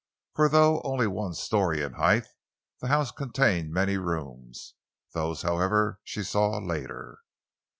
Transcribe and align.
For 0.33 0.49
though 0.49 0.81
only 0.83 1.05
one 1.05 1.35
story 1.35 1.83
in 1.83 1.93
height, 1.93 2.25
the 2.79 2.87
house 2.87 3.11
contained 3.11 3.71
many 3.71 3.97
rooms. 3.97 4.73
Those, 5.13 5.43
however, 5.43 5.99
she 6.03 6.23
saw 6.23 6.57
later. 6.57 7.19